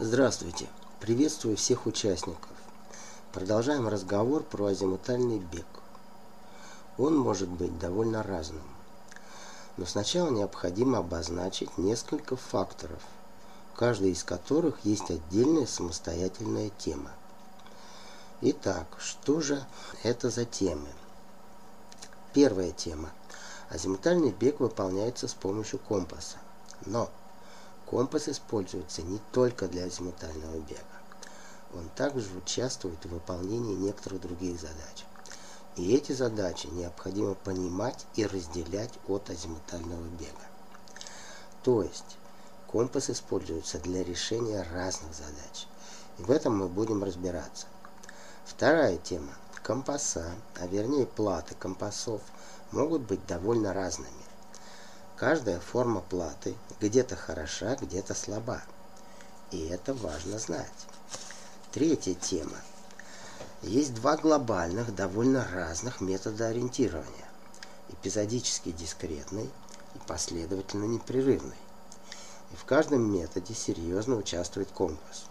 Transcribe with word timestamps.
Здравствуйте! 0.00 0.66
Приветствую 0.98 1.56
всех 1.56 1.86
участников. 1.86 2.50
Продолжаем 3.32 3.86
разговор 3.86 4.42
про 4.42 4.64
азимутальный 4.66 5.38
бег. 5.38 5.68
Он 6.98 7.16
может 7.16 7.48
быть 7.48 7.78
довольно 7.78 8.24
разным. 8.24 8.64
Но 9.76 9.86
сначала 9.86 10.30
необходимо 10.30 10.98
обозначить 10.98 11.78
несколько 11.78 12.34
факторов, 12.34 12.98
каждый 13.76 14.10
из 14.10 14.24
которых 14.24 14.84
есть 14.84 15.12
отдельная 15.12 15.66
самостоятельная 15.66 16.70
тема. 16.76 17.12
Итак, 18.40 18.88
что 18.98 19.40
же 19.40 19.64
это 20.02 20.28
за 20.28 20.44
темы? 20.44 20.88
Первая 22.32 22.72
тема. 22.72 23.12
Азимутальный 23.70 24.32
бег 24.32 24.58
выполняется 24.58 25.28
с 25.28 25.34
помощью 25.34 25.78
компаса. 25.78 26.38
Но 26.84 27.10
Компас 27.86 28.28
используется 28.28 29.02
не 29.02 29.18
только 29.32 29.68
для 29.68 29.84
азимутального 29.84 30.58
бега. 30.58 30.80
Он 31.74 31.88
также 31.90 32.36
участвует 32.36 33.04
в 33.04 33.10
выполнении 33.10 33.74
некоторых 33.74 34.20
других 34.20 34.60
задач. 34.60 35.04
И 35.76 35.94
эти 35.94 36.12
задачи 36.12 36.68
необходимо 36.68 37.34
понимать 37.34 38.06
и 38.14 38.26
разделять 38.26 38.92
от 39.08 39.28
азимутального 39.28 40.06
бега. 40.06 40.46
То 41.62 41.82
есть 41.82 42.16
компас 42.66 43.10
используется 43.10 43.78
для 43.80 44.04
решения 44.04 44.62
разных 44.72 45.14
задач. 45.14 45.66
И 46.18 46.22
в 46.22 46.30
этом 46.30 46.56
мы 46.56 46.68
будем 46.68 47.02
разбираться. 47.02 47.66
Вторая 48.44 48.98
тема. 48.98 49.34
Компаса, 49.62 50.32
а 50.60 50.66
вернее 50.66 51.06
платы 51.06 51.54
компасов, 51.54 52.20
могут 52.70 53.02
быть 53.02 53.26
довольно 53.26 53.72
разными. 53.72 54.10
Каждая 55.16 55.60
форма 55.60 56.00
платы 56.00 56.56
где-то 56.80 57.14
хороша, 57.14 57.76
где-то 57.80 58.14
слаба. 58.14 58.62
И 59.52 59.66
это 59.66 59.94
важно 59.94 60.40
знать. 60.40 60.72
Третья 61.70 62.14
тема. 62.14 62.56
Есть 63.62 63.94
два 63.94 64.16
глобальных, 64.16 64.92
довольно 64.92 65.46
разных 65.52 66.00
метода 66.00 66.48
ориентирования. 66.48 67.28
Эпизодически 67.90 68.72
дискретный 68.72 69.44
и 69.94 69.98
последовательно 70.08 70.86
непрерывный. 70.86 71.56
И 72.52 72.56
в 72.56 72.64
каждом 72.64 73.12
методе 73.12 73.54
серьезно 73.54 74.16
участвует 74.16 74.72
компас. 74.72 75.26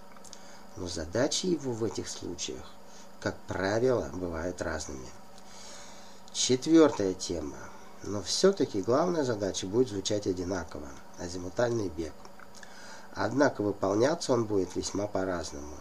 Но 0.77 0.87
задачи 0.87 1.47
его 1.47 1.73
в 1.73 1.83
этих 1.83 2.07
случаях, 2.07 2.71
как 3.19 3.35
правило, 3.47 4.09
бывают 4.13 4.61
разными. 4.61 5.09
Четвертая 6.31 7.13
тема 7.13 7.57
но 8.03 8.21
все-таки 8.21 8.81
главная 8.81 9.23
задача 9.23 9.65
будет 9.65 9.89
звучать 9.89 10.27
одинаково– 10.27 10.87
азимутальный 11.19 11.89
бег. 11.89 12.13
Однако 13.15 13.61
выполняться 13.61 14.33
он 14.33 14.45
будет 14.45 14.75
весьма 14.75 15.07
по-разному. 15.07 15.75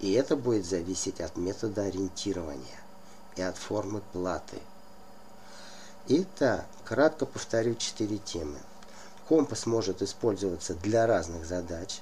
И 0.00 0.12
это 0.12 0.36
будет 0.36 0.64
зависеть 0.64 1.20
от 1.20 1.36
метода 1.36 1.82
ориентирования 1.82 2.80
и 3.36 3.42
от 3.42 3.56
формы 3.56 4.02
платы. 4.12 4.58
Итак, 6.06 6.66
кратко 6.84 7.26
повторю 7.26 7.74
четыре 7.74 8.18
темы. 8.18 8.58
Компас 9.28 9.66
может 9.66 10.02
использоваться 10.02 10.74
для 10.74 11.06
разных 11.06 11.46
задач. 11.46 12.00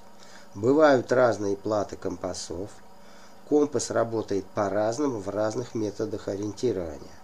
Бывают 0.55 1.12
разные 1.12 1.56
платы 1.56 1.97
компасов. 1.97 2.71
Компас 3.49 3.91
работает 3.91 4.45
по-разному 4.47 5.21
в 5.21 5.29
разных 5.29 5.75
методах 5.75 6.29
ориентирования. 6.29 7.22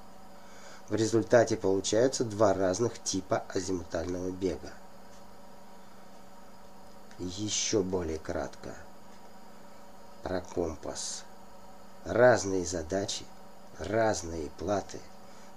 В 0.88 0.94
результате 0.94 1.58
получаются 1.58 2.24
два 2.24 2.54
разных 2.54 3.02
типа 3.02 3.44
азимутального 3.48 4.30
бега. 4.30 4.72
Еще 7.18 7.82
более 7.82 8.18
кратко. 8.18 8.74
Про 10.22 10.40
компас. 10.40 11.24
Разные 12.04 12.64
задачи, 12.64 13.26
разные 13.78 14.48
платы, 14.58 14.98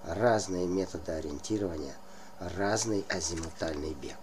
разные 0.03 0.67
методы 0.67 1.13
ориентирования, 1.13 1.95
разный 2.39 3.05
азимутальный 3.07 3.93
бег. 3.93 4.17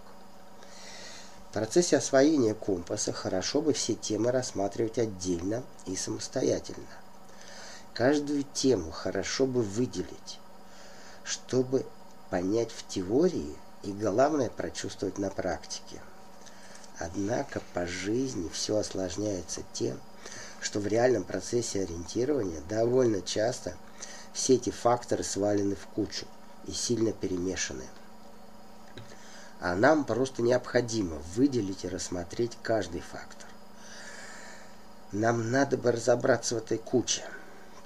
В 1.48 1.52
процессе 1.54 1.96
освоения 1.96 2.52
компаса 2.52 3.14
хорошо 3.14 3.62
бы 3.62 3.72
все 3.72 3.94
темы 3.94 4.30
рассматривать 4.30 4.98
отдельно 4.98 5.62
и 5.86 5.96
самостоятельно. 5.96 6.84
Каждую 7.94 8.42
тему 8.42 8.90
хорошо 8.90 9.46
бы 9.46 9.62
выделить, 9.62 10.38
чтобы 11.28 11.84
понять 12.30 12.70
в 12.72 12.86
теории 12.88 13.54
и, 13.82 13.92
главное, 13.92 14.48
прочувствовать 14.48 15.18
на 15.18 15.28
практике. 15.28 16.00
Однако 16.98 17.60
по 17.74 17.86
жизни 17.86 18.48
все 18.48 18.78
осложняется 18.78 19.60
тем, 19.74 20.00
что 20.60 20.80
в 20.80 20.86
реальном 20.86 21.24
процессе 21.24 21.82
ориентирования 21.82 22.60
довольно 22.68 23.20
часто 23.20 23.76
все 24.32 24.54
эти 24.54 24.70
факторы 24.70 25.22
свалены 25.22 25.76
в 25.76 25.86
кучу 25.88 26.26
и 26.66 26.72
сильно 26.72 27.12
перемешаны. 27.12 27.84
А 29.60 29.74
нам 29.74 30.04
просто 30.04 30.40
необходимо 30.40 31.16
выделить 31.36 31.84
и 31.84 31.88
рассмотреть 31.88 32.56
каждый 32.62 33.00
фактор. 33.00 33.48
Нам 35.12 35.50
надо 35.50 35.76
бы 35.76 35.92
разобраться 35.92 36.54
в 36.54 36.58
этой 36.58 36.78
куче– 36.78 37.22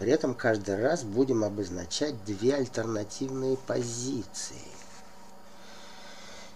при 0.03 0.11
этом 0.11 0.35
каждый 0.35 0.83
раз 0.83 1.05
будем 1.05 1.45
обозначать 1.45 2.25
две 2.25 2.57
альтернативные 2.57 3.57
позиции. 3.57 4.67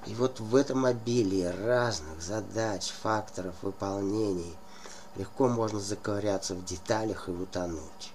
И 0.04 0.16
вот 0.16 0.40
в 0.40 0.56
этом 0.56 0.84
обилии 0.84 1.44
разных 1.44 2.20
задач, 2.20 2.90
факторов 2.90 3.54
выполнений 3.62 4.52
легко 5.14 5.46
можно 5.46 5.78
заковыряться 5.78 6.56
в 6.56 6.64
деталях 6.64 7.28
и 7.28 7.30
утонуть. 7.30 8.12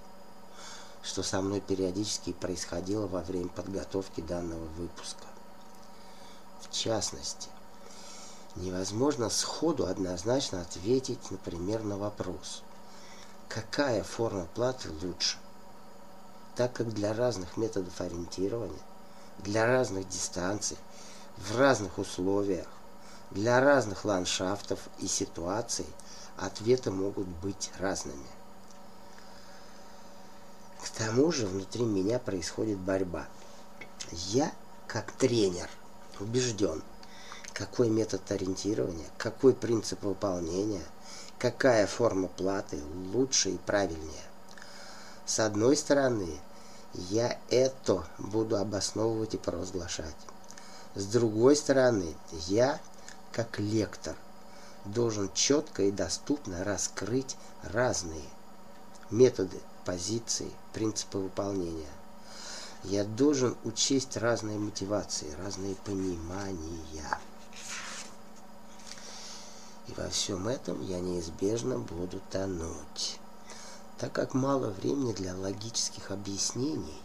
Что 1.01 1.23
со 1.23 1.41
мной 1.41 1.61
периодически 1.61 2.33
происходило 2.33 3.07
во 3.07 3.21
время 3.21 3.47
подготовки 3.47 4.19
данного 4.19 4.65
выпуска. 4.77 5.27
В 6.59 6.69
частности, 6.73 7.47
невозможно 8.57 9.29
сходу 9.29 9.85
однозначно 9.85 10.59
ответить, 10.59 11.31
например, 11.31 11.83
на 11.83 11.95
вопрос– 11.95 12.63
какая 13.53 14.01
форма 14.03 14.47
платы 14.53 14.89
лучше, 15.01 15.37
так 16.55 16.71
как 16.71 16.93
для 16.93 17.13
разных 17.13 17.57
методов 17.57 17.99
ориентирования, 17.99 18.79
для 19.39 19.65
разных 19.65 20.07
дистанций, 20.07 20.77
в 21.37 21.57
разных 21.57 21.97
условиях, 21.97 22.67
для 23.29 23.59
разных 23.59 24.05
ландшафтов 24.05 24.79
и 24.99 25.07
ситуаций 25.07 25.85
ответы 26.37 26.91
могут 26.91 27.27
быть 27.27 27.71
разными. 27.77 28.27
К 30.81 30.89
тому 30.97 31.31
же 31.31 31.45
внутри 31.45 31.83
меня 31.83 32.19
происходит 32.19 32.77
борьба. 32.77 33.27
Я, 34.11 34.51
как 34.87 35.11
тренер, 35.11 35.69
убежден, 36.21 36.81
какой 37.53 37.89
метод 37.89 38.31
ориентирования, 38.31 39.07
какой 39.17 39.53
принцип 39.53 40.03
выполнения– 40.03 40.83
какая 41.41 41.87
форма 41.87 42.27
платы 42.27 42.79
лучше 43.13 43.49
и 43.49 43.57
правильнее. 43.57 44.25
С 45.25 45.39
одной 45.39 45.75
стороны, 45.75 46.39
я 46.93 47.39
это 47.49 48.05
буду 48.19 48.57
обосновывать 48.57 49.33
и 49.33 49.39
провозглашать. 49.39 50.15
С 50.93 51.05
другой 51.05 51.55
стороны, 51.55 52.15
я, 52.47 52.79
как 53.31 53.59
лектор, 53.59 54.15
должен 54.85 55.31
четко 55.33 55.81
и 55.81 55.91
доступно 55.91 56.63
раскрыть 56.63 57.35
разные 57.63 58.29
методы, 59.09 59.59
позиции, 59.83 60.51
принципы 60.73 61.17
выполнения. 61.17 61.89
Я 62.83 63.03
должен 63.03 63.57
учесть 63.63 64.15
разные 64.15 64.59
мотивации, 64.59 65.33
разные 65.43 65.73
понимания. 65.85 67.17
И 69.87 69.93
во 69.93 70.09
всем 70.09 70.47
этом 70.47 70.81
я 70.81 70.99
неизбежно 70.99 71.79
буду 71.79 72.21
тонуть, 72.29 73.19
так 73.97 74.13
как 74.13 74.33
мало 74.33 74.69
времени 74.69 75.13
для 75.13 75.35
логических 75.35 76.11
объяснений, 76.11 77.01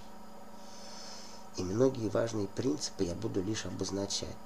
и 1.56 1.64
многие 1.64 2.10
важные 2.10 2.48
принципы 2.48 3.04
я 3.04 3.14
буду 3.14 3.42
лишь 3.42 3.64
обозначать, 3.64 4.36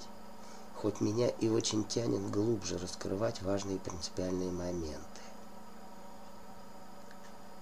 хоть 0.77 1.01
меня 1.01 1.29
и 1.29 1.49
очень 1.49 1.85
тянет 1.85 2.31
глубже 2.31 2.79
раскрывать 2.79 3.43
важные 3.43 3.79
принципиальные 3.79 4.53
моменты. 4.53 5.21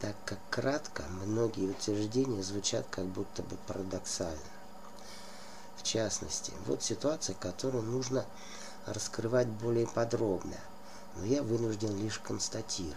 Так 0.01 0.15
как 0.25 0.39
кратко, 0.51 1.05
многие 1.25 1.71
утверждения 1.71 2.43
звучат 2.43 2.87
как 2.91 3.07
будто 3.07 3.43
бы 3.43 3.57
парадоксально. 3.67 4.39
В 5.77 5.83
частности, 5.83 6.53
вот 6.67 6.83
ситуация, 6.83 7.35
которую 7.35 7.83
нужно 7.83 8.25
раскрывать 8.93 9.49
более 9.49 9.87
подробно, 9.87 10.57
но 11.17 11.25
я 11.25 11.43
вынужден 11.43 11.97
лишь 11.97 12.19
констатировать. 12.19 12.97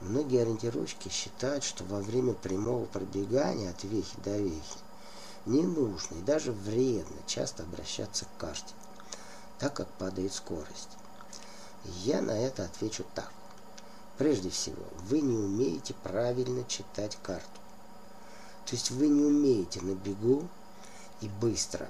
Многие 0.00 0.42
ориентировщики 0.42 1.08
считают, 1.08 1.64
что 1.64 1.84
во 1.84 2.00
время 2.00 2.34
прямого 2.34 2.84
пробегания 2.86 3.70
от 3.70 3.84
вехи 3.84 4.16
до 4.24 4.36
вехи 4.38 4.78
не 5.46 5.62
нужно 5.62 6.16
и 6.16 6.22
даже 6.22 6.52
вредно 6.52 7.16
часто 7.26 7.62
обращаться 7.62 8.24
к 8.24 8.40
карте, 8.40 8.74
так 9.58 9.74
как 9.74 9.88
падает 9.92 10.32
скорость. 10.32 10.90
Я 11.84 12.22
на 12.22 12.32
это 12.32 12.64
отвечу 12.64 13.04
так. 13.14 13.30
Прежде 14.18 14.50
всего, 14.50 14.84
вы 15.08 15.20
не 15.20 15.36
умеете 15.36 15.94
правильно 16.02 16.64
читать 16.64 17.18
карту. 17.22 17.60
То 18.66 18.74
есть 18.74 18.90
вы 18.90 19.08
не 19.08 19.24
умеете 19.24 19.80
на 19.82 19.94
бегу 19.94 20.48
и 21.20 21.28
быстро 21.28 21.88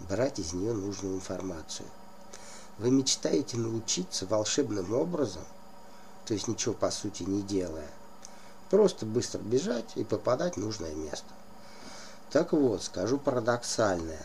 брать 0.00 0.38
из 0.38 0.52
нее 0.52 0.72
нужную 0.72 1.16
информацию. 1.16 1.86
Вы 2.80 2.90
мечтаете 2.90 3.58
научиться 3.58 4.24
волшебным 4.24 4.94
образом, 4.94 5.44
то 6.24 6.32
есть 6.32 6.48
ничего 6.48 6.72
по 6.72 6.90
сути 6.90 7.24
не 7.24 7.42
делая, 7.42 7.90
просто 8.70 9.04
быстро 9.04 9.38
бежать 9.40 9.92
и 9.96 10.02
попадать 10.02 10.56
в 10.56 10.60
нужное 10.60 10.94
место. 10.94 11.28
Так 12.30 12.54
вот, 12.54 12.82
скажу 12.82 13.18
парадоксальное. 13.18 14.24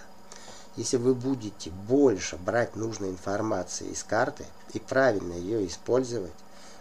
Если 0.77 0.95
вы 0.95 1.13
будете 1.13 1.69
больше 1.69 2.37
брать 2.37 2.77
нужной 2.77 3.09
информации 3.09 3.89
из 3.89 4.05
карты 4.05 4.45
и 4.71 4.79
правильно 4.79 5.33
ее 5.33 5.67
использовать, 5.67 6.31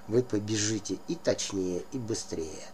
вы 0.07 0.23
побежите 0.23 1.01
и 1.09 1.17
точнее, 1.17 1.83
и 1.91 1.99
быстрее, 1.99 2.69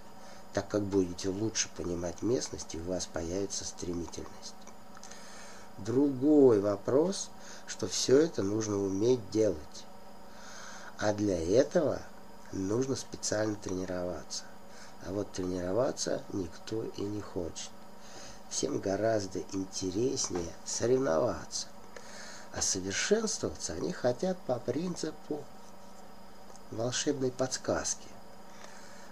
так 0.53 0.69
как 0.69 0.83
будете 0.83 1.31
лучше 1.31 1.71
понимать 1.75 2.21
местность, 2.21 2.75
и 2.75 2.79
у 2.79 2.85
вас 2.85 3.07
появится 3.07 3.65
стремительность. 3.65 4.60
Другой 5.85 6.61
вопрос, 6.61 7.31
что 7.67 7.89
все 7.89 8.19
это 8.19 8.43
нужно 8.43 8.77
уметь 8.77 9.31
делать. 9.31 9.57
А 10.99 11.15
для 11.15 11.41
этого 11.41 12.03
нужно 12.53 12.97
специально 12.97 13.55
тренироваться. 13.55 14.45
А 15.07 15.13
вот 15.13 15.33
тренироваться 15.33 16.23
никто 16.35 16.83
и 16.83 17.01
не 17.01 17.23
хочет. 17.23 17.71
Всем 18.51 18.79
гораздо 18.79 19.39
интереснее 19.53 20.53
соревноваться. 20.67 21.69
А 22.53 22.61
совершенствоваться 22.61 23.73
они 23.73 23.93
хотят 23.93 24.37
по 24.41 24.57
принципу 24.57 25.43
волшебной 26.71 27.31
подсказки. 27.31 28.09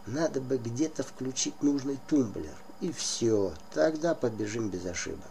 Надо 0.04 0.42
бы 0.42 0.58
где-то 0.58 1.02
включить 1.02 1.62
нужный 1.62 1.98
тумблер, 2.08 2.54
и 2.82 2.92
все, 2.92 3.54
тогда 3.72 4.14
побежим 4.14 4.68
без 4.68 4.84
ошибок. 4.84 5.30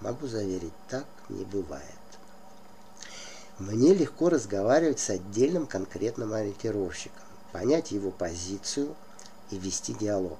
Могу 0.00 0.26
заверить, 0.26 0.72
так 0.88 1.06
не 1.28 1.44
бывает. 1.44 1.84
Мне 3.58 3.94
легко 3.94 4.28
разговаривать 4.30 4.98
с 4.98 5.10
отдельным 5.10 5.66
конкретным 5.66 6.32
ориентировщиком, 6.32 7.22
понять 7.52 7.92
его 7.92 8.10
позицию 8.10 8.96
и 9.50 9.58
вести 9.58 9.94
диалог. 9.94 10.38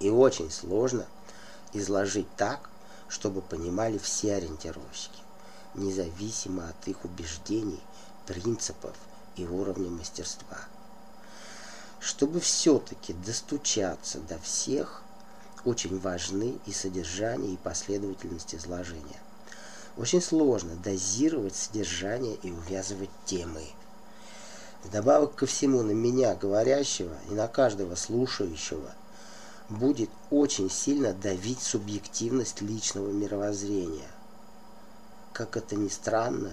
И 0.00 0.10
очень 0.10 0.50
сложно 0.50 1.06
изложить 1.72 2.28
так, 2.36 2.68
чтобы 3.08 3.40
понимали 3.40 3.98
все 3.98 4.34
ориентировщики, 4.34 5.20
независимо 5.74 6.68
от 6.68 6.88
их 6.88 7.04
убеждений, 7.04 7.80
принципов 8.26 8.96
и 9.36 9.46
уровня 9.46 9.88
мастерства. 9.88 10.58
Чтобы 12.00 12.40
все-таки 12.40 13.12
достучаться 13.12 14.18
до 14.18 14.38
всех, 14.40 15.02
очень 15.66 15.98
важны 15.98 16.58
и 16.64 16.72
содержание, 16.72 17.54
и 17.54 17.58
последовательность 17.58 18.54
изложения. 18.54 19.20
Очень 19.96 20.22
сложно 20.22 20.76
дозировать 20.76 21.56
содержание 21.56 22.36
и 22.36 22.52
увязывать 22.52 23.10
темы. 23.24 23.64
Вдобавок 24.84 25.34
ко 25.34 25.46
всему 25.46 25.82
на 25.82 25.90
меня, 25.90 26.36
говорящего, 26.36 27.14
и 27.28 27.34
на 27.34 27.48
каждого 27.48 27.96
слушающего, 27.96 28.94
будет 29.68 30.10
очень 30.30 30.70
сильно 30.70 31.12
давить 31.12 31.60
субъективность 31.60 32.60
личного 32.60 33.10
мировоззрения. 33.10 34.08
Как 35.32 35.56
это 35.56 35.74
ни 35.74 35.88
странно, 35.88 36.52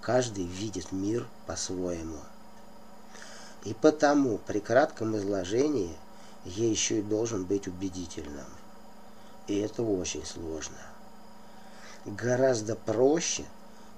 каждый 0.00 0.44
видит 0.44 0.90
мир 0.90 1.28
по-своему. 1.46 2.18
И 3.64 3.74
потому 3.74 4.38
при 4.38 4.58
кратком 4.58 5.16
изложении 5.16 5.96
я 6.44 6.68
еще 6.68 6.98
и 6.98 7.02
должен 7.02 7.44
быть 7.44 7.68
убедительным. 7.68 8.46
И 9.46 9.58
это 9.58 9.82
очень 9.82 10.24
сложно. 10.24 10.78
Гораздо 12.04 12.74
проще 12.74 13.44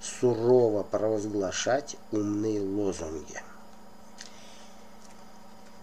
сурово 0.00 0.82
провозглашать 0.82 1.96
умные 2.12 2.61
лозунги. 2.61 3.41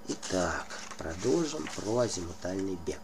Итак, 0.08 0.66
продолжим 0.98 1.68
про 1.76 2.00
азимутальный 2.00 2.78
бег. 2.86 3.00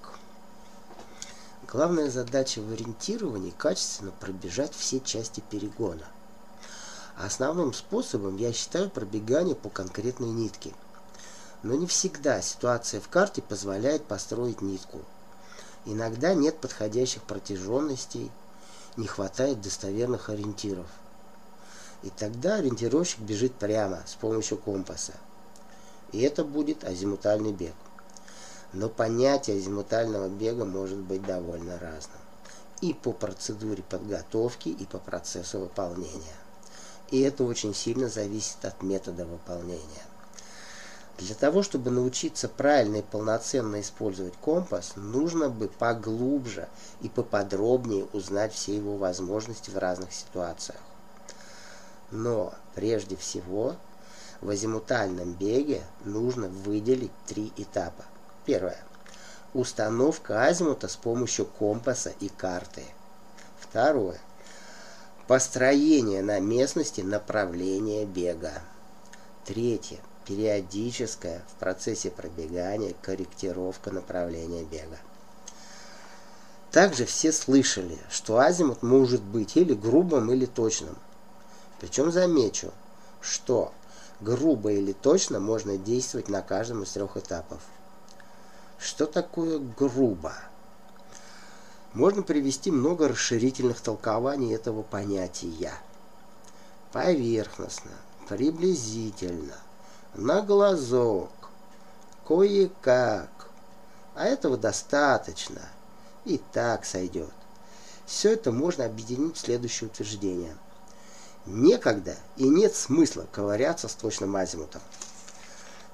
Главная 1.67 2.09
задача 2.09 2.61
в 2.61 2.71
ориентировании– 2.71 3.53
качественно 3.57 4.11
пробежать 4.11 4.73
все 4.73 4.99
части 4.99 5.41
перегона. 5.49 6.05
Основным 7.17 7.73
способом 7.73 8.37
я 8.37 8.53
считаю 8.53 8.89
пробегание 8.89 9.55
по 9.55 9.69
конкретной 9.69 10.29
нитке– 10.29 10.73
но 11.63 11.75
не 11.75 11.87
всегда 11.87 12.41
ситуация 12.41 13.01
в 13.01 13.09
карте 13.09 13.41
позволяет 13.41 14.05
построить 14.05 14.61
нитку. 14.61 14.99
Иногда 15.85 16.33
нет 16.33 16.59
подходящих 16.59 17.23
протяженностей, 17.23 18.31
не 18.97 19.07
хватает 19.07 19.61
достоверных 19.61 20.29
ориентиров. 20.29 20.87
И 22.03 22.09
тогда 22.09 22.55
ориентировщик 22.55 23.19
бежит 23.19 23.53
прямо 23.55 24.03
с 24.05 24.15
помощью 24.15 24.57
компаса. 24.57 25.13
И 26.11 26.21
это 26.21 26.43
будет 26.43 26.83
азимутальный 26.83 27.51
бег. 27.51 27.73
Но 28.73 28.89
понятие 28.89 29.57
азимутального 29.57 30.27
бега 30.27 30.65
может 30.65 30.97
быть 30.97 31.23
довольно 31.23 31.79
разным. 31.79 32.19
И 32.81 32.93
по 32.93 33.11
процедуре 33.11 33.81
подготовки, 33.81 34.69
и 34.69 34.85
по 34.85 34.99
процессу 34.99 35.59
выполнения. 35.59 36.37
И 37.09 37.21
это 37.21 37.43
очень 37.43 37.73
сильно 37.73 38.09
зависит 38.09 38.63
от 38.63 38.83
метода 38.83 39.25
выполнения. 39.25 40.05
Для 41.17 41.33
того, 41.33 41.63
чтобы 41.63 41.89
научиться 41.89 42.47
правильно 42.47 42.97
и 42.97 43.01
полноценно 43.01 43.81
использовать 43.81 44.35
компас, 44.37 44.93
нужно 44.95 45.49
бы 45.49 45.67
поглубже 45.67 46.69
и 47.01 47.09
поподробнее 47.09 48.05
узнать 48.13 48.53
все 48.53 48.75
его 48.75 48.97
возможности 48.97 49.71
в 49.71 49.77
разных 49.77 50.13
ситуациях. 50.13 50.79
Но 52.11 52.53
прежде 52.75 53.15
всего 53.15 53.75
в 54.41 54.49
азимутальном 54.51 55.33
беге 55.33 55.81
нужно 56.05 56.49
выделить 56.49 57.11
три 57.25 57.51
этапа. 57.57 58.05
Первое. 58.45 58.77
Установка 59.55 60.45
азимута 60.45 60.87
с 60.87 60.95
помощью 60.95 61.47
компаса 61.47 62.13
и 62.19 62.29
карты. 62.29 62.83
Второе. 63.59 64.19
Построение 65.25 66.21
на 66.21 66.39
местности 66.39 67.01
направления 67.01 68.05
бега. 68.05 68.61
Третье 69.45 69.97
периодическая 70.27 71.41
в 71.47 71.59
процессе 71.59 72.11
пробегания 72.11 72.93
корректировка 73.01 73.91
направления 73.91 74.63
бега. 74.63 74.97
Также 76.71 77.05
все 77.05 77.31
слышали, 77.31 77.97
что 78.09 78.37
азимут 78.37 78.83
может 78.83 79.21
быть 79.21 79.55
или 79.55 79.73
грубым, 79.73 80.29
или 80.31 80.45
точным. 80.45 80.97
Причем 81.79 82.11
замечу, 82.11 82.73
что 83.21 83.73
грубо 84.19 84.73
или 84.73 84.91
точно 84.91 85.39
можно 85.39 85.77
действовать 85.77 86.27
на 86.27 86.41
каждом 86.41 86.83
из 86.83 86.91
трех 86.91 87.15
этапов. 87.15 87.61
Что 88.77 89.05
такое 89.05 89.59
грубо? 89.59 90.33
Можно 91.93 92.21
привести 92.21 92.69
много 92.69 93.07
расширительных 93.07 93.79
толкований 93.79 94.53
этого 94.53 94.83
понятия. 94.83 95.73
Поверхностно, 96.91 97.91
приблизительно, 98.27 99.55
на 100.17 100.41
глазок, 100.41 101.29
кое-как. 102.27 103.29
А 104.15 104.25
этого 104.25 104.57
достаточно. 104.57 105.61
И 106.25 106.41
так 106.51 106.83
сойдет. 106.83 107.31
Все 108.05 108.33
это 108.33 108.51
можно 108.51 108.85
объединить 108.85 109.37
в 109.37 109.39
следующее 109.39 109.89
утверждение. 109.89 110.57
Некогда 111.45 112.15
и 112.35 112.49
нет 112.49 112.75
смысла 112.75 113.25
ковыряться 113.31 113.87
с 113.87 113.93
точным 113.93 114.35
азимутом. 114.35 114.81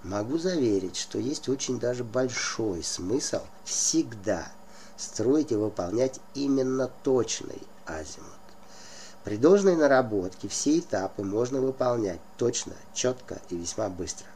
Могу 0.03 0.38
заверить, 0.38 0.98
что 0.98 1.20
есть 1.20 1.50
очень 1.50 1.80
даже 1.80 2.03
большой 2.03 2.84
смысл 2.84 3.42
всегда 3.63 4.51
строить 4.98 5.51
и 5.51 5.56
выполнять 5.56 6.20
именно 6.34 6.89
точный 7.03 7.62
азимут. 7.86 8.42
При 9.24 9.38
должной 9.38 9.77
наработке 9.77 10.50
все 10.50 10.80
этапы 10.80 11.24
можно 11.24 11.62
выполнять 11.62 12.20
точно, 12.38 12.74
четко 12.94 13.42
и 13.50 13.56
весьма 13.56 13.88
быстро. 13.88 14.27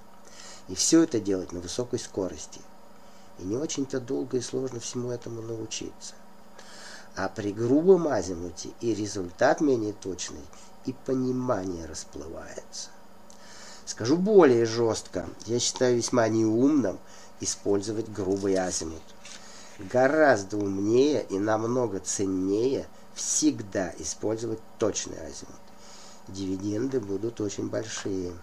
И 0.70 0.76
все 0.76 1.04
это 1.04 1.20
делать 1.20 1.52
на 1.52 1.60
высокой 1.60 2.00
скорости. 2.00 2.62
И 3.40 3.44
не 3.44 3.58
очень-то 3.58 4.00
долго 4.00 4.38
и 4.38 4.42
сложно 4.42 4.80
всему 4.80 5.12
этому 5.12 5.42
научиться. 5.42 6.16
А 7.16 7.28
при 7.28 7.52
грубом 7.52 8.08
азимуте 8.08 8.70
и 8.80 8.94
результат 8.94 9.60
менее 9.60 9.94
точный, 9.94 10.46
и 10.86 10.94
понимание 10.94 11.86
расплывается. 11.86 12.90
Скажу 13.86 14.18
более 14.18 14.66
жестко, 14.66 15.28
я 15.46 15.60
считаю 15.60 15.98
весьма 15.98 16.28
неумным 16.30 16.98
использовать 17.42 18.10
грубый 18.10 18.56
азимут. 18.56 19.02
Гораздо 19.80 20.58
умнее 20.58 21.26
и 21.30 21.40
намного 21.40 22.00
ценнее– 22.00 22.88
всегда 23.18 23.92
использовать 23.98 24.60
точный 24.78 25.18
азимут. 25.18 25.56
дивиденды 26.28 27.00
будут 27.00 27.42
очень 27.42 27.68
большие. 27.68 28.34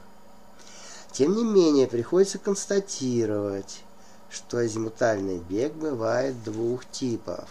Тем 1.13 1.37
не 1.37 1.45
менее, 1.45 1.87
приходится 1.87 2.39
констатировать, 2.39 3.83
что 4.29 4.59
азимутальный 4.59 5.39
бег 5.39 5.73
бывает 5.75 6.43
двух 6.43 6.85
типов. 6.91 7.49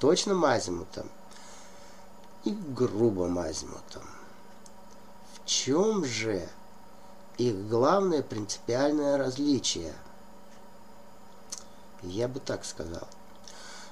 Точным 0.00 0.44
азимутом 0.44 1.08
и 2.44 2.50
грубым 2.50 3.38
азимутом. 3.38 4.02
В 5.34 5.46
чем 5.46 6.04
же 6.04 6.48
их 7.38 7.68
главное 7.68 8.22
принципиальное 8.22 9.16
различие? 9.16 9.94
Я 12.02 12.26
бы 12.26 12.40
так 12.40 12.64
сказал. 12.64 13.06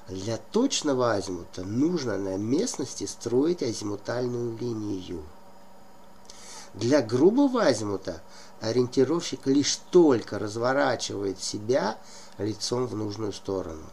Для 0.07 0.37
точного 0.37 1.13
азимута 1.13 1.63
нужно 1.63 2.17
на 2.17 2.37
местности 2.37 3.05
строить 3.05 3.63
азимутальную 3.63 4.55
линию. 4.57 5.23
Для 6.75 7.01
грубого 7.01 7.63
азимута 7.63 8.21
ориентировщик 8.61 9.47
лишь 9.47 9.77
только 9.89 10.37
разворачивает 10.37 11.41
себя 11.41 11.97
лицом 12.37 12.85
в 12.85 12.95
нужную 12.95 13.33
сторону. 13.33 13.85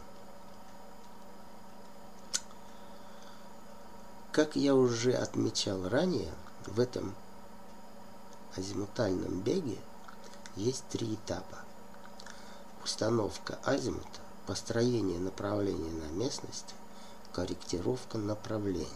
Как 4.31 4.55
я 4.55 4.75
уже 4.75 5.13
отмечал 5.13 5.87
ранее, 5.87 6.31
в 6.65 6.79
этом 6.79 7.15
азимутальном 8.55 9.41
беге 9.41 9.77
есть 10.55 10.83
три 10.89 11.15
этапа. 11.15 11.59
Установка 12.83 13.57
азимута, 13.63 14.19
построение 14.45 15.19
направления 15.19 15.91
на 15.91 16.11
местности, 16.11 16.73
корректировка 17.31 18.17
направления. 18.17 18.87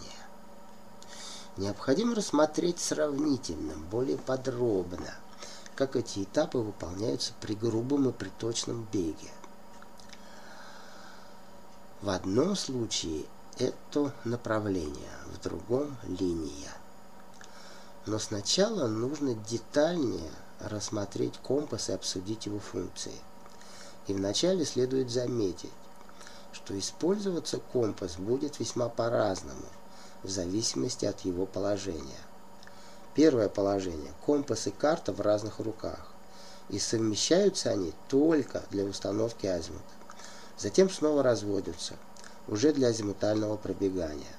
Необходимо 1.58 2.13
рассмотреть 2.13 2.80
сравнительно, 2.80 3.74
более 3.89 4.18
подробно, 4.18 5.16
как 5.75 5.96
эти 5.96 6.24
этапы 6.24 6.60
выполняются 6.60 7.34
при 7.42 7.56
грубом 7.56 8.10
и 8.10 8.12
при 8.12 8.30
точном 8.30 8.88
беге. 8.92 9.32
В 12.01 12.10
одном 12.10 12.56
случае 12.56 13.25
это 13.58 14.13
направление, 14.24 15.10
в 15.34 15.42
другом 15.42 15.98
линия. 16.04 16.72
Но 18.06 18.20
сначала 18.20 18.88
нужно 18.88 19.34
детальнее 19.34 20.30
рассмотреть 20.60 21.38
компас 21.39 21.89
и 21.89 21.94
обсудить 21.94 22.46
его 22.46 22.60
функции. 22.60 23.13
И 24.08 24.14
вначале 24.14 24.66
следует 24.66 25.10
заметить, 25.10 25.72
что 26.52 26.78
использоваться 26.78 27.60
компас 27.60 28.16
будет 28.16 28.60
весьма 28.60 28.90
по-разному– 28.90 29.66
в 30.24 30.30
зависимости 30.30 31.06
от 31.06 31.22
его 31.22 31.46
положения. 31.46 32.20
Первое 33.14 33.50
положение– 33.50 34.12
компас 34.26 34.68
и 34.68 34.72
карта 34.72 35.14
в 35.14 35.22
разных 35.22 35.60
руках, 35.60 36.08
и 36.70 36.80
совмещаются 36.80 37.70
они 37.70 37.94
только 38.10 38.64
для 38.72 38.84
установки 38.84 39.48
азимута. 39.48 39.84
Затем 40.58 40.90
снова 40.90 41.24
разводятся, 41.24 41.96
уже 42.48 42.74
для 42.74 42.90
азимутального 42.90 43.58
пробегания. 43.58 44.36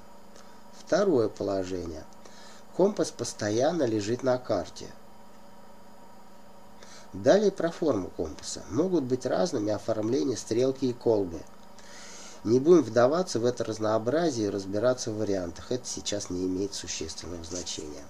Второе 0.77 1.29
положение– 1.29 2.05
компас 2.77 3.11
постоянно 3.11 3.83
лежит 3.83 4.23
на 4.23 4.37
карте. 4.37 4.87
Далее 7.13 7.51
про 7.51 7.71
форму 7.71 8.09
компаса. 8.15 8.61
Могут 8.69 9.03
быть 9.03 9.25
разными 9.25 9.71
оформления 9.71 10.37
стрелки 10.37 10.85
и 10.85 10.93
колбы– 10.93 11.39
не 12.45 12.59
будем 12.59 12.83
вдаваться 12.83 13.39
в 13.39 13.45
это 13.45 13.65
разнообразие 13.65 14.47
и 14.47 14.49
разбираться 14.49 15.11
в 15.11 15.17
вариантах. 15.17 15.71
Это 15.71 15.85
сейчас 15.85 16.29
не 16.29 16.45
имеет 16.45 16.73
существенного 16.73 17.43
значения. 17.43 18.03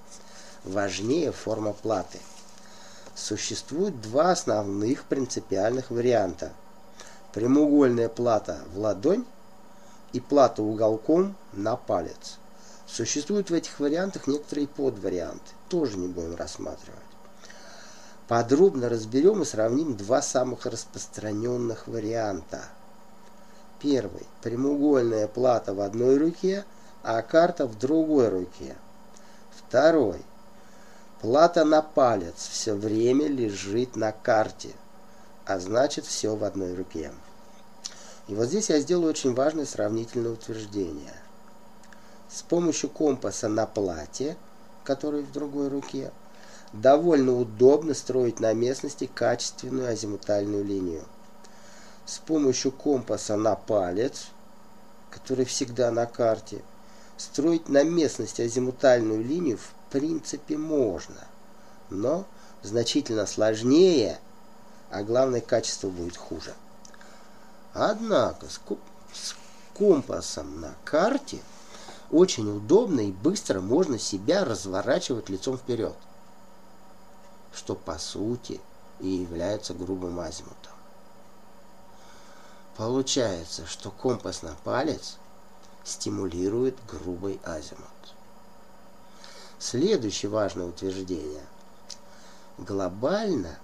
Важнее 0.64 1.32
форма 1.32 1.74
платы. 1.74 2.20
Существует 3.16 4.00
два 4.02 4.32
основных 4.32 5.06
принципиальных 5.06 5.90
варианта. 5.90 6.54
Прямоугольная 7.34 8.08
плата 8.08 8.60
в 8.74 8.78
ладонь 8.78 9.26
и 10.14 10.20
плата 10.20 10.62
уголком 10.62 11.36
на 11.54 11.76
палец. 11.76 12.38
Существуют 12.86 13.50
в 13.50 13.54
этих 13.54 13.80
вариантах 13.80 14.28
некоторые 14.28 14.68
подварианты. 14.68 15.52
Тоже 15.70 15.98
не 15.98 16.08
будем 16.08 16.36
рассматривать. 16.36 17.09
Подробно 18.30 18.88
разберем 18.88 19.42
и 19.42 19.46
сравним 19.46 19.98
два 19.98 20.22
самых 20.22 20.66
распространенных 20.66 21.88
варианта– 21.88 22.64
Первый. 23.80 24.28
Прямоугольная 24.42 25.28
плата 25.28 25.74
в 25.74 25.80
одной 25.80 26.18
руке, 26.18 26.66
а 27.02 27.22
карта 27.22 27.66
в 27.66 27.78
другой 27.80 28.28
руке. 28.28 28.76
Второй. 29.52 30.22
Плата 31.22 31.64
на 31.64 31.82
палец 31.82 32.48
все 32.50 32.74
время 32.74 33.28
лежит 33.28 33.96
на 33.96 34.12
карте, 34.12 34.70
а 35.46 35.60
значит 35.60 36.06
все 36.06 36.36
в 36.36 36.44
одной 36.44 36.76
руке. 36.76 37.12
И 38.28 38.36
вот 38.36 38.48
здесь 38.48 38.70
я 38.70 38.80
сделаю 38.80 39.10
очень 39.10 39.34
важное 39.34 39.66
сравнительное 39.66 40.32
утверждение. 40.32 41.14
С 42.30 42.42
помощью 42.42 42.90
компаса 42.90 43.48
на 43.48 43.66
плате, 43.66 44.38
который 44.84 45.24
в 45.24 45.32
другой 45.32 45.70
руке, 45.70 46.12
довольно 46.74 47.38
удобно 47.38 47.94
строить 47.94 48.40
на 48.40 48.54
местности 48.54 49.10
качественную 49.14 49.90
азимутальную 49.90 50.64
линию 50.64 51.04
с 52.06 52.18
помощью 52.18 52.72
компаса 52.72 53.36
на 53.36 53.56
палец, 53.56 54.28
который 55.12 55.46
всегда 55.46 55.92
на 55.92 56.06
карте, 56.06 56.62
строить 57.18 57.70
на 57.70 57.84
местности 57.84 58.42
азимутальную 58.42 59.24
линию 59.24 59.58
в 59.58 59.92
принципе 59.92 60.58
можно, 60.58 61.28
но 61.90 62.26
значительно 62.64 63.26
сложнее, 63.26 64.20
а 64.90 65.04
главное 65.04 65.42
качество 65.42 65.90
будет 65.90 66.18
хуже. 66.18 66.54
Однако 67.74 68.48
с 68.50 68.60
компасом 69.78 70.62
на 70.62 70.74
карте 70.84 71.40
очень 72.12 72.50
удобно 72.50 73.02
и 73.02 73.12
быстро 73.12 73.62
можно 73.62 74.00
себя 74.00 74.44
разворачивать 74.44 75.30
лицом 75.30 75.58
вперед, 75.58 75.96
что 77.54 77.76
по 77.76 77.98
сути 77.98 78.60
и 79.00 79.08
является 79.08 79.74
грубым 79.74 80.20
азимутом. 80.20 80.74
Получается, 82.78 83.66
что 83.66 83.92
компас 83.92 84.42
на 84.42 84.56
палец 84.64 85.18
стимулирует 85.84 86.78
грубый 86.88 87.40
азимут. 87.44 87.86
Следующее 89.58 90.30
важное 90.30 90.66
утверждение. 90.66 91.44
Глобально 92.58 93.58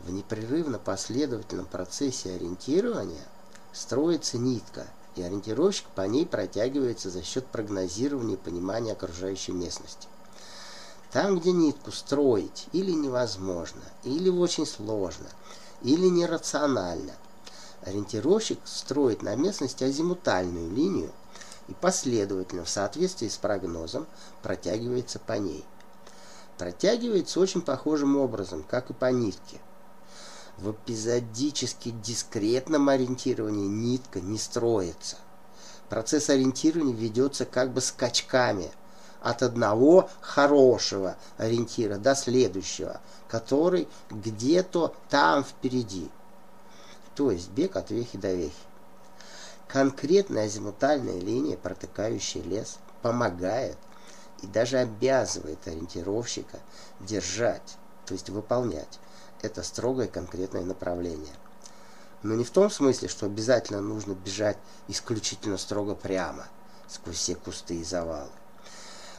в 0.00 0.10
непрерывно 0.10 0.78
последовательном 0.78 1.66
процессе 1.66 2.34
ориентирования 2.34 3.24
строится 3.72 4.38
нитка, 4.38 4.86
и 5.14 5.22
ориентировщик 5.22 5.86
по 5.90 6.02
ней 6.02 6.26
протягивается 6.26 7.10
за 7.10 7.22
счет 7.22 7.46
прогнозирования 7.46 8.34
и 8.34 8.38
понимания 8.38 8.92
окружающей 8.92 9.52
местности. 9.52 10.08
Там, 11.12 11.38
где 11.38 11.52
нитку 11.52 11.90
строить 11.90 12.66
или 12.72 12.92
невозможно, 12.92 13.82
или 14.04 14.28
очень 14.28 14.66
сложно, 14.66 15.28
или 15.82 16.08
нерационально– 16.08 17.12
Ориентировщик 17.82 18.58
строит 18.64 19.22
на 19.22 19.34
местности 19.36 19.84
азимутальную 19.84 20.70
линию 20.70 21.12
и 21.68 21.74
последовательно 21.74 22.64
в 22.64 22.68
соответствии 22.68 23.28
с 23.28 23.36
прогнозом 23.36 24.06
протягивается 24.42 25.18
по 25.18 25.34
ней. 25.34 25.64
Протягивается 26.56 27.38
очень 27.40 27.62
похожим 27.62 28.16
образом, 28.16 28.64
как 28.64 28.90
и 28.90 28.94
по 28.94 29.12
нитке. 29.12 29.60
В 30.56 30.72
эпизодически 30.72 31.90
дискретном 31.90 32.88
ориентировании 32.88 33.68
нитка 33.68 34.20
не 34.20 34.38
строится. 34.38 35.16
Процесс 35.88 36.30
ориентирования 36.30 36.94
ведется 36.94 37.44
как 37.44 37.72
бы 37.72 37.80
скачками 37.80 38.72
от 39.20 39.42
одного 39.42 40.08
хорошего 40.20 41.16
ориентира 41.36 41.96
до 41.96 42.14
следующего, 42.14 43.00
который 43.28 43.88
где-то 44.10 44.94
там 45.08 45.44
впереди 45.44 46.10
то 47.18 47.32
есть 47.32 47.50
бег 47.50 47.74
от 47.74 47.90
вехи 47.90 48.16
до 48.16 48.32
вехи. 48.32 48.54
Конкретная 49.66 50.44
азимутальная 50.44 51.18
линия, 51.18 51.56
протыкающая 51.56 52.44
лес, 52.44 52.78
помогает 53.02 53.76
и 54.40 54.46
даже 54.46 54.78
обязывает 54.78 55.66
ориентировщика 55.66 56.60
держать, 57.00 57.76
то 58.06 58.14
есть 58.14 58.30
выполнять 58.30 59.00
это 59.42 59.64
строгое 59.64 60.06
конкретное 60.06 60.62
направление. 60.62 61.34
Но 62.22 62.36
не 62.36 62.44
в 62.44 62.50
том 62.50 62.70
смысле, 62.70 63.08
что 63.08 63.26
обязательно 63.26 63.80
нужно 63.80 64.12
бежать 64.12 64.58
исключительно 64.86 65.58
строго 65.58 65.96
прямо, 65.96 66.46
сквозь 66.86 67.16
все 67.16 67.34
кусты 67.34 67.80
и 67.80 67.84
завалы. 67.84 68.30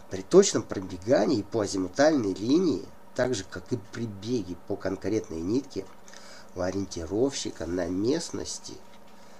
При 0.09 0.21
точном 0.21 0.63
пробегании 0.63 1.41
по 1.43 1.61
азимутальной 1.61 2.33
линии, 2.33 2.85
так 3.15 3.35
же 3.35 3.43
как 3.43 3.71
и 3.71 3.79
при 3.91 4.05
беге 4.05 4.55
по 4.67 4.75
конкретной 4.75 5.41
нитке– 5.41 5.85
у 6.55 6.61
ориентировщика 6.61 7.65
на 7.65 7.87
местности, 7.87 8.73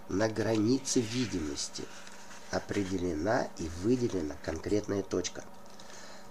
на 0.10 0.30
границе 0.30 1.00
видимости 1.02 1.84
определена 2.52 3.48
и 3.58 3.70
выделена 3.84 4.36
конкретная 4.44 5.04
точка. 5.04 5.44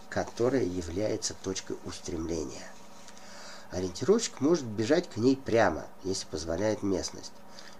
которая 0.08 0.64
является 0.64 1.34
точкой 1.34 1.76
устремления. 1.84 2.66
Ориентировщик 3.70 4.40
может 4.40 4.64
бежать 4.64 5.06
к 5.10 5.18
ней 5.18 5.36
прямо, 5.36 5.84
если 6.02 6.24
позволяет 6.24 6.82
местность. 6.82 7.30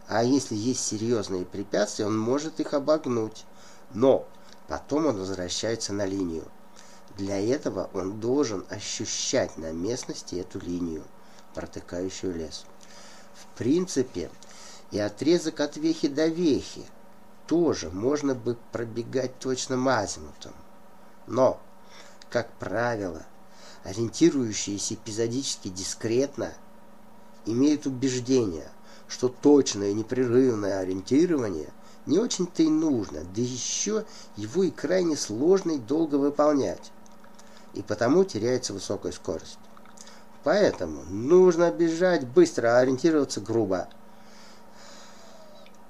А 0.08 0.22
если 0.22 0.54
есть 0.54 0.84
серьезные 0.84 1.46
препятствия, 1.46 2.04
он 2.04 2.18
может 2.18 2.60
их 2.60 2.74
обогнуть. 2.74 3.46
Но 3.94 4.28
потом 4.68 5.06
он 5.06 5.18
возвращается 5.18 5.92
на 5.92 6.06
линию. 6.06 6.44
Для 7.16 7.40
этого 7.40 7.90
он 7.94 8.20
должен 8.20 8.64
ощущать 8.68 9.56
на 9.56 9.72
местности 9.72 10.36
эту 10.36 10.60
линию, 10.60 11.02
протыкающую 11.54 12.34
лес. 12.36 12.64
В 13.34 13.58
принципе, 13.58 14.30
и 14.92 14.98
отрезок 14.98 15.60
от 15.60 15.76
вехи 15.76 16.08
до 16.08 16.26
вехи 16.26 16.84
тоже 17.46 17.90
можно 17.90 18.34
бы 18.34 18.56
пробегать 18.70 19.38
точным 19.38 19.88
азимутом. 19.88 20.52
Но, 21.26 21.60
как 22.30 22.50
правило, 22.52 23.24
ориентирующиеся 23.84 24.94
эпизодически 24.94 25.68
дискретно 25.68 26.52
имеют 27.46 27.86
убеждение, 27.86 28.70
что 29.08 29.28
точное 29.28 29.92
непрерывное 29.92 30.78
ориентирование 30.78 31.72
не 32.08 32.18
очень-то 32.18 32.62
и 32.62 32.68
нужно, 32.68 33.20
да 33.20 33.40
еще 33.40 34.04
его 34.36 34.64
и 34.64 34.70
крайне 34.70 35.16
сложно 35.16 35.72
и 35.72 35.78
долго 35.78 36.16
выполнять, 36.16 36.90
и 37.74 37.82
потому 37.82 38.24
теряется 38.24 38.72
высокая 38.72 39.12
скорость. 39.12 39.58
Поэтому 40.42 41.04
нужно 41.04 41.70
бежать 41.70 42.26
быстро, 42.26 42.76
а 42.76 42.78
ориентироваться 42.78 43.40
грубо 43.40 43.88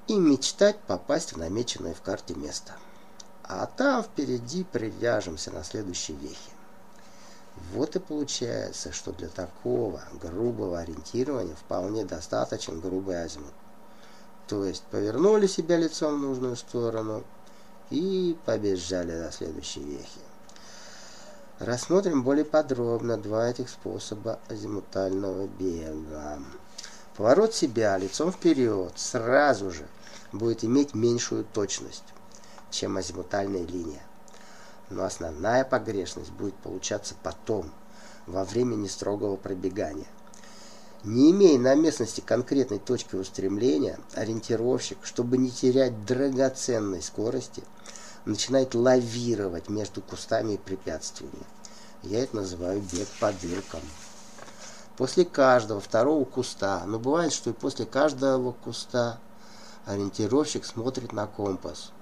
и 0.09 0.19
мечтать 0.19 0.79
попасть 0.81 1.35
в 1.35 1.37
намеченное 1.37 1.95
в 1.95 2.01
карте 2.01 2.35
место. 2.35 2.73
А 3.45 3.67
там 3.67 4.03
впереди 4.03 4.65
привяжемся 4.65 5.51
на 5.51 5.63
следующей 5.63 6.15
вехе. 6.15 6.51
Вот 7.73 7.95
и 7.97 7.99
получается, 7.99 8.93
что 8.93 9.13
для 9.13 9.29
такого 9.29 10.03
грубого 10.21 10.81
ориентирования 10.81 11.55
вполне 11.55 12.05
достаточен 12.05 12.81
грубый 12.81 13.23
азимут. 13.23 13.53
То 14.49 14.65
есть 14.65 14.83
повернули 14.85 15.47
себя 15.47 15.77
лицом 15.77 16.17
в 16.17 16.23
нужную 16.23 16.57
сторону 16.57 17.23
и 17.91 18.37
побежали 18.47 19.13
до 19.13 19.31
следующей 19.31 19.81
вехи. 19.85 20.21
Рассмотрим 21.59 22.23
более 22.23 22.47
подробно 22.47 23.19
два 23.19 23.49
этих 23.49 23.69
способа 23.69 24.39
азимутального 24.49 25.47
бега. 25.47 26.39
Поворот 27.17 27.55
себя 27.55 27.99
лицом 27.99 28.33
вперед 28.33 28.93
сразу 28.97 29.71
же 29.71 29.87
будет 30.33 30.65
иметь 30.65 30.95
меньшую 30.95 31.45
точность, 31.45 32.05
чем 32.71 32.97
азимутальная 32.97 33.67
линия. 33.67 34.03
Но 34.89 35.05
основная 35.05 35.65
погрешность 35.65 36.31
будет 36.31 36.55
получаться 36.55 37.15
потом, 37.23 37.71
во 38.27 38.45
время 38.45 38.77
нестрогого 38.77 39.37
пробегания. 39.37 40.07
Не 41.05 41.31
имея 41.31 41.59
на 41.61 41.75
местности 41.77 42.21
конкретной 42.21 42.81
точки 42.81 43.15
устремления, 43.15 44.01
ориентировщик, 44.15 44.99
чтобы 45.03 45.39
не 45.39 45.51
терять 45.51 46.05
драгоценной 46.05 47.03
скорости, 47.03 47.63
начинает 48.25 48.75
лавировать 48.75 49.69
между 49.69 50.03
кустами 50.03 50.55
и 50.55 50.59
препятствиями. 50.59 51.47
Я 52.03 52.25
это 52.25 52.37
называю 52.37 52.81
бег 52.81 53.07
по 53.21 53.33
дыркам. 53.33 53.81
После 54.97 55.25
каждого 55.25 55.81
второго 55.81 56.25
куста, 56.25 56.83
но 56.85 56.99
бывает, 56.99 57.33
что 57.33 57.51
и 57.51 57.53
после 57.53 57.87
каждого 57.87 58.51
куста 58.51 59.21
ориентировщик 59.87 60.65
смотрит 60.65 61.13
на 61.13 61.29
компас, 61.29 61.93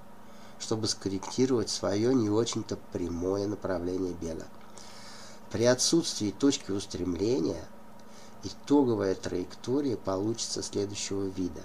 чтобы 0.59 0.87
скорректировать 0.87 1.69
свое 1.69 2.15
не 2.15 2.31
очень-то 2.31 2.77
прямое 2.91 3.45
направление 3.45 4.13
бега. 4.13 4.47
При 5.51 5.65
отсутствии 5.65 6.31
точки 6.31 6.71
устремления 6.71 7.63
итоговая 8.47 9.15
траектория 9.15 9.97
получится 9.97 10.63
следующего 10.63 11.25
вида. 11.25 11.61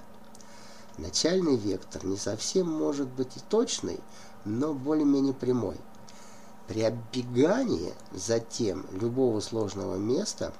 Начальный 0.99 1.57
вектор 1.57 2.05
не 2.05 2.16
совсем 2.16 2.68
может 2.68 3.09
быть 3.09 3.37
и 3.37 3.40
точный, 3.49 4.01
но 4.45 4.75
более-менее 4.75 5.35
прямой. 5.35 5.77
При 6.68 6.83
оббегании 6.83 7.95
затем 8.12 8.87
любого 8.92 9.40
сложного 9.40 9.97
места 9.97 10.53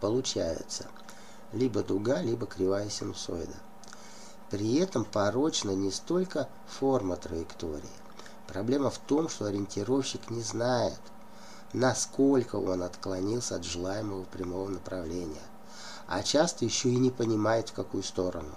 получается 0.00 0.86
либо 1.52 1.82
дуга, 1.82 2.22
либо 2.22 2.46
кривая 2.46 2.88
синусоида. 2.88 3.56
При 4.50 4.76
этом 4.76 5.04
порочна 5.04 5.72
не 5.72 5.90
столько 5.90 6.48
форма 6.66 7.16
траектории. 7.16 7.82
Проблема 8.46 8.88
в 8.90 8.98
том, 8.98 9.28
что 9.28 9.44
ориентировщик 9.44 10.30
не 10.30 10.40
знает, 10.40 10.98
насколько 11.72 12.56
он 12.56 12.82
отклонился 12.82 13.56
от 13.56 13.64
желаемого 13.64 14.24
прямого 14.24 14.68
направления, 14.68 15.42
а 16.06 16.22
часто 16.22 16.64
еще 16.64 16.88
и 16.88 16.96
не 16.96 17.10
понимает, 17.10 17.68
в 17.68 17.74
какую 17.74 18.02
сторону. 18.02 18.54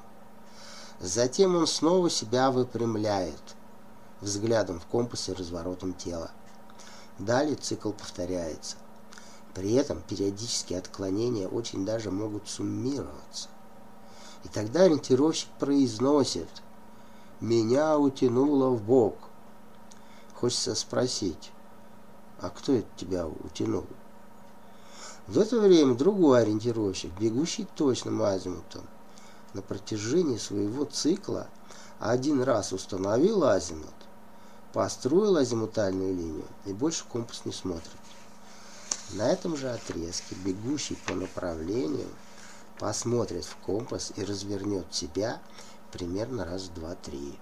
Затем 0.99 1.55
он 1.55 1.67
снова 1.67 2.09
себя 2.09 2.51
выпрямляет 2.51 3.41
взглядом 4.21 4.79
в 4.79 4.85
компас 4.85 5.29
и 5.29 5.33
разворотом 5.33 5.93
тела. 5.93 6.31
Далее 7.17 7.55
цикл 7.55 7.91
повторяется. 7.91 8.77
При 9.53 9.73
этом 9.73 10.01
периодические 10.01 10.79
отклонения 10.79 11.47
очень 11.47 11.85
даже 11.85 12.11
могут 12.11 12.47
суммироваться. 12.47 13.49
И 14.43 14.47
тогда 14.47 14.83
ориентировщик 14.83 15.49
произносит 15.59 16.49
«Меня 17.41 17.97
утянуло 17.97 18.69
в 18.69 18.81
бок». 18.81 19.17
Хочется 20.35 20.73
спросить, 20.73 21.51
а 22.41 22.49
кто 22.49 22.73
это 22.73 22.87
тебя 22.97 23.27
утянул? 23.27 23.85
В 25.27 25.37
это 25.37 25.59
время 25.59 25.93
другой 25.93 26.41
ориентировщик, 26.41 27.11
бегущий 27.19 27.67
точным 27.75 28.21
азимутом, 28.23 28.85
на 29.53 29.61
протяжении 29.61 30.37
своего 30.37 30.85
цикла 30.85 31.47
один 31.99 32.41
раз 32.41 32.73
установил 32.73 33.43
азимут, 33.43 33.93
построил 34.73 35.37
азимутальную 35.37 36.15
линию 36.15 36.47
и 36.65 36.73
больше 36.73 37.05
компас 37.05 37.45
не 37.45 37.51
смотрит. 37.51 37.91
На 39.13 39.29
этом 39.29 39.55
же 39.55 39.69
отрезке, 39.69 40.35
бегущий 40.35 40.95
по 41.05 41.13
направлению, 41.13 42.07
посмотрит 42.79 43.45
в 43.45 43.55
компас 43.57 44.11
и 44.15 44.23
развернет 44.23 44.91
себя 44.91 45.39
примерно 45.91 46.45
раз 46.45 46.63
в 46.63 46.73
два-три. 46.73 47.37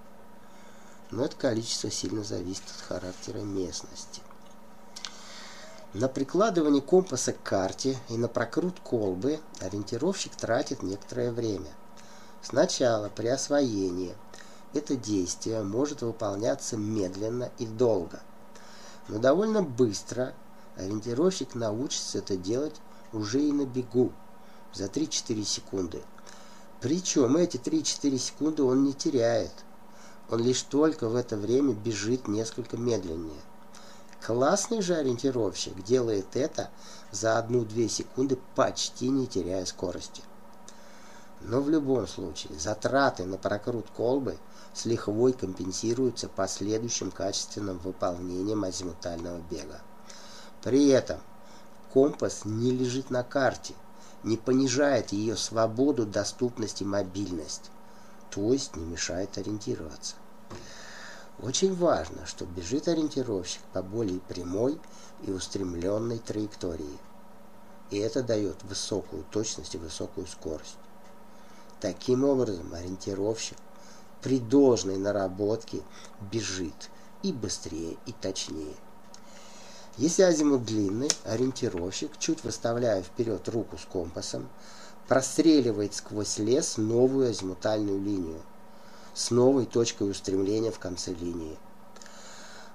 Но 1.11 1.23
это 1.23 1.35
количество 1.35 1.89
сильно 1.89 2.23
зависит 2.23 2.63
от 2.65 2.81
характера 2.81 3.39
местности. 3.39 4.21
На 5.95 6.07
прикладывание 6.07 6.83
компаса 6.83 7.33
к 7.33 7.41
карте 7.41 7.97
и 8.09 8.17
на 8.17 8.27
прокрут 8.27 8.79
колбы 8.79 9.39
ориентировщик 9.59 10.35
тратит 10.35 10.83
некоторое 10.83 11.31
время. 11.31 11.71
Сначала 12.43 13.09
при 13.09 13.25
освоении 13.25 14.15
это 14.75 14.95
действие 14.95 15.63
может 15.63 16.03
выполняться 16.03 16.77
медленно 16.77 17.51
и 17.57 17.65
долго, 17.65 18.19
но 19.07 19.17
довольно 19.17 19.63
быстро 19.63 20.35
ориентировщик 20.75 21.55
научится 21.55 22.19
это 22.19 22.37
делать 22.37 22.75
уже 23.11 23.41
и 23.41 23.51
на 23.51 23.65
бегу 23.65 24.11
за 24.71 24.85
3-4 24.85 25.43
секунды. 25.43 26.03
Причем 26.81 27.35
эти 27.35 27.57
3-4 27.57 28.15
секунды 28.19 28.61
он 28.61 28.83
не 28.83 28.93
теряет. 28.93 29.65
Он 30.29 30.39
лишь 30.39 30.61
только 30.61 31.09
в 31.09 31.15
это 31.15 31.35
время 31.35 31.73
бежит 31.73 32.27
несколько 32.27 32.77
медленнее. 32.77 33.41
Классный 34.25 34.81
же 34.81 34.95
ориентировщик 34.95 35.83
делает 35.83 36.35
это 36.35 36.69
за 37.11 37.39
1-2 37.39 37.87
секунды, 37.87 38.37
почти 38.55 39.09
не 39.09 39.27
теряя 39.27 39.65
скорости. 39.65 40.21
Но 41.41 41.61
в 41.61 41.69
любом 41.69 42.07
случае 42.07 42.59
затраты 42.59 43.25
на 43.25 43.37
прокрут 43.37 43.89
колбы 43.95 44.37
с 44.73 44.85
лихвой 44.85 45.33
компенсируются 45.33 46.27
последующим 46.27 47.11
качественным 47.11 47.77
выполнением 47.79 48.63
азимутального 48.65 49.39
бега. 49.49 49.81
При 50.61 50.89
этом 50.89 51.19
компас 51.93 52.43
не 52.43 52.71
лежит 52.71 53.09
на 53.09 53.23
карте– 53.23 53.73
не 54.23 54.37
понижает 54.37 55.11
ее 55.11 55.35
свободу, 55.37 56.05
доступность 56.05 56.81
и 56.81 56.85
мобильность, 56.85 57.71
то 58.29 58.51
есть 58.53 58.75
не 58.75 58.85
мешает 58.85 59.37
ориентироваться. 59.37 60.15
Очень 61.41 61.73
важно, 61.73 62.25
что 62.25 62.45
бежит 62.45 62.89
ориентировщик 62.89 63.61
по 63.71 63.81
более 63.81 64.19
прямой 64.19 64.77
и 65.23 65.31
устремленной 65.31 66.19
траектории. 66.19 66.97
И 67.91 67.97
это 67.97 68.21
дает 68.21 68.61
высокую 68.63 69.23
точность 69.31 69.73
и 69.73 69.77
высокую 69.77 70.27
скорость. 70.27 70.77
Таким 71.79 72.25
образом, 72.25 72.73
ориентировщик 72.73 73.57
при 74.21 74.39
должной 74.39 74.97
наработке 74.97 75.81
бежит 76.29 76.89
и 77.23 77.31
быстрее, 77.31 77.95
и 78.05 78.11
точнее. 78.11 78.75
Если 79.95 80.23
азимут 80.23 80.65
длинный, 80.65 81.09
ориентировщик, 81.23 82.17
чуть 82.19 82.43
выставляя 82.43 83.01
вперед 83.01 83.47
руку 83.47 83.77
с 83.77 83.85
компасом, 83.85 84.49
простреливает 85.07 85.93
сквозь 85.93 86.37
лес 86.37 86.75
новую 86.77 87.29
азимутальную 87.29 87.99
линию 88.01 88.41
с 89.19 89.31
новой 89.31 89.65
точкой 89.65 90.09
устремления 90.09 90.71
в 90.71 90.79
конце 90.79 91.13
линии. 91.13 91.57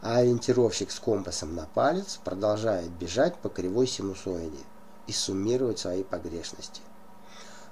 а 0.02 0.18
ориентировщик 0.18 0.90
с 0.90 1.00
компасом 1.00 1.54
на 1.54 1.64
палец 1.64 2.20
продолжает 2.22 2.90
бежать 2.90 3.38
по 3.38 3.48
кривой 3.48 3.86
синусоиде 3.86 4.62
и 5.06 5.12
суммировать 5.12 5.78
свои 5.78 6.02
погрешности. 6.02 6.82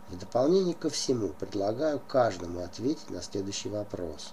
В 0.08 0.16
дополнение 0.16 0.74
ко 0.74 0.88
всему 0.88 1.28
предлагаю 1.28 2.00
каждому 2.00 2.60
ответить 2.64 3.10
на 3.10 3.20
следующий 3.20 3.68
вопрос. 3.68 4.32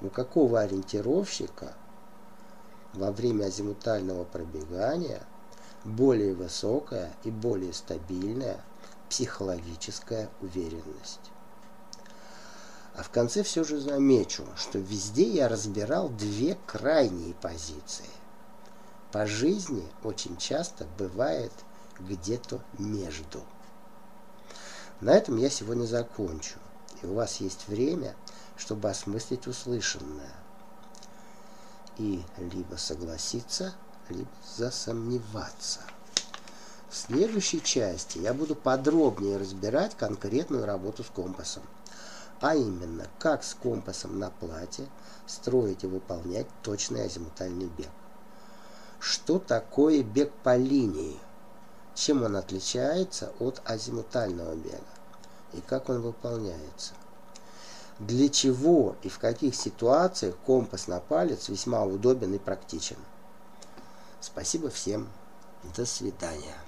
У 0.00 0.08
какого 0.08 0.60
ориентировщика 0.60 1.74
во 2.94 3.12
время 3.12 3.44
азимутального 3.44 4.24
пробегания 4.24 5.20
более 5.84 6.32
высокая 6.32 7.12
и 7.24 7.30
более 7.30 7.74
стабильная 7.74 8.64
психологическая 9.10 10.30
уверенность? 10.40 11.30
А 12.96 13.02
в 13.02 13.10
конце 13.10 13.42
все 13.42 13.62
же 13.62 13.78
замечу, 13.78 14.46
что 14.56 14.78
везде 14.78 15.28
я 15.28 15.48
разбирал 15.48 16.08
две 16.08 16.56
крайние 16.66 17.34
позиции. 17.34 18.06
По 19.12 19.26
жизни 19.26 19.86
очень 20.02 20.38
часто 20.38 20.86
бывает 20.98 21.52
где-то 22.00 22.62
между. 22.78 23.42
На 25.02 25.10
этом 25.10 25.36
я 25.36 25.50
сегодня 25.50 25.84
закончу, 25.84 26.58
и 27.02 27.06
у 27.06 27.12
вас 27.12 27.36
есть 27.42 27.68
время, 27.68 28.16
чтобы 28.56 28.88
осмыслить 28.88 29.46
услышанное. 29.46 30.32
И 31.98 32.22
либо 32.38 32.76
согласиться, 32.76 33.74
либо 34.08 34.30
засомневаться. 34.56 35.80
В 36.88 36.96
следующей 36.96 37.62
части 37.62 38.18
я 38.18 38.32
буду 38.32 38.54
подробнее 38.54 39.36
разбирать 39.36 39.94
конкретную 39.98 40.64
работу 40.64 41.04
с 41.04 41.08
компасом 41.08 41.62
а 42.40 42.54
именно, 42.54 43.06
как 43.18 43.42
с 43.42 43.54
компасом 43.54 44.18
на 44.18 44.30
плате 44.30 44.86
строить 45.26 45.84
и 45.84 45.86
выполнять 45.86 46.46
точный 46.62 47.04
азимутальный 47.04 47.66
бег. 47.66 47.88
Что 48.98 49.38
такое 49.38 50.02
бег 50.02 50.32
по 50.42 50.56
линии? 50.56 51.18
Чем 51.94 52.22
он 52.22 52.36
отличается 52.36 53.32
от 53.38 53.62
азимутального 53.64 54.54
бега? 54.54 54.80
И 55.52 55.60
как 55.60 55.88
он 55.88 56.02
выполняется? 56.02 56.92
Для 57.98 58.28
чего 58.28 58.96
и 59.02 59.08
в 59.08 59.18
каких 59.18 59.54
ситуациях 59.54 60.36
компас 60.44 60.86
на 60.86 61.00
палец 61.00 61.48
весьма 61.48 61.82
удобен 61.84 62.34
и 62.34 62.38
практичен? 62.38 62.98
Спасибо 64.20 64.68
всем. 64.68 65.08
До 65.74 65.86
свидания. 65.86 66.65